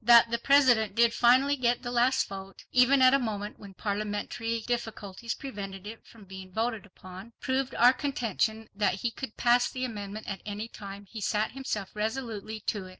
[0.03, 4.61] That the President did finally get the last vote even at a moment when parliamentary
[4.61, 9.85] difficulties prevented it from being voted upon, proved our contention that he could pass the
[9.85, 12.89] amendment at any time he set himself resolutely to it.